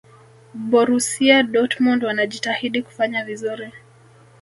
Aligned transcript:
borusia 0.53 1.43
dortmund 1.43 2.03
wanajitahidi 2.03 2.81
kufanya 2.83 3.25
vizuri 3.25 3.71